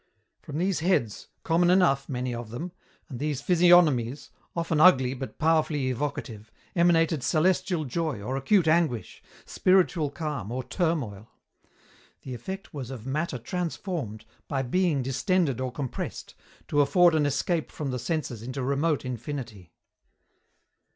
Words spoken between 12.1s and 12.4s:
The